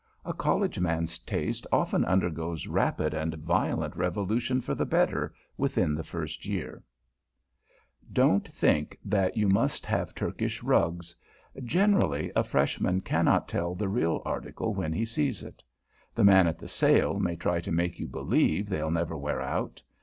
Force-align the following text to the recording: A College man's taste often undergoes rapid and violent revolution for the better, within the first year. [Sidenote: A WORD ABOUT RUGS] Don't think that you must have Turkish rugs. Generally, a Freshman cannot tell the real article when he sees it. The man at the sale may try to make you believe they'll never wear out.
A 0.25 0.33
College 0.33 0.79
man's 0.79 1.19
taste 1.19 1.67
often 1.71 2.03
undergoes 2.05 2.65
rapid 2.65 3.13
and 3.13 3.35
violent 3.35 3.95
revolution 3.95 4.59
for 4.59 4.73
the 4.73 4.83
better, 4.83 5.31
within 5.57 5.93
the 5.93 6.03
first 6.03 6.43
year. 6.43 6.81
[Sidenote: 6.81 6.81
A 6.81 6.81
WORD 6.81 7.77
ABOUT 7.85 7.97
RUGS] 7.99 8.13
Don't 8.13 8.53
think 8.55 8.99
that 9.05 9.37
you 9.37 9.47
must 9.47 9.85
have 9.85 10.15
Turkish 10.15 10.63
rugs. 10.63 11.15
Generally, 11.63 12.31
a 12.35 12.43
Freshman 12.43 13.01
cannot 13.01 13.47
tell 13.47 13.75
the 13.75 13.89
real 13.89 14.23
article 14.25 14.73
when 14.73 14.91
he 14.91 15.05
sees 15.05 15.43
it. 15.43 15.61
The 16.15 16.23
man 16.23 16.47
at 16.47 16.57
the 16.57 16.67
sale 16.67 17.19
may 17.19 17.35
try 17.35 17.61
to 17.61 17.71
make 17.71 17.99
you 17.99 18.07
believe 18.07 18.69
they'll 18.69 18.89
never 18.89 19.15
wear 19.15 19.39
out. 19.39 19.83